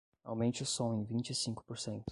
[0.23, 2.05] Aumente o som em vinte e cinco porcento.